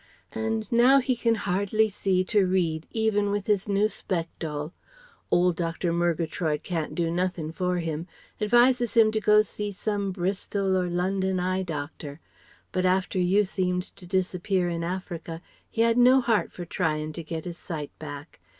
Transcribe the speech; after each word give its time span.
And 0.33 0.65
now 0.71 0.97
he 0.97 1.15
can 1.15 1.35
hardly 1.35 1.87
see 1.87 2.23
to 2.23 2.43
read 2.47 2.87
even 2.89 3.29
with 3.29 3.45
his 3.45 3.69
new 3.69 3.87
spectol. 3.87 4.71
Old 5.29 5.55
Doctor 5.57 5.93
Murgatroyd 5.93 6.63
can't 6.63 6.95
do 6.95 7.11
nothing 7.11 7.51
for 7.51 7.77
him 7.77 8.07
Advises 8.41 8.95
him 8.95 9.11
to 9.11 9.21
go 9.21 9.37
to 9.37 9.43
see 9.43 9.71
some 9.71 10.11
Bristol 10.11 10.75
or 10.75 10.89
London 10.89 11.39
eye 11.39 11.61
doctor. 11.61 12.19
But 12.71 12.87
after 12.87 13.19
you 13.19 13.43
seemed 13.43 13.83
to 13.95 14.07
disappear 14.07 14.67
in 14.69 14.83
Africa 14.83 15.39
he 15.69 15.83
had 15.83 15.99
no 15.99 16.19
heart 16.19 16.51
for 16.51 16.65
trying 16.65 17.13
to 17.13 17.23
get 17.23 17.45
his 17.45 17.59
sight 17.59 17.91
back. 17.99 18.39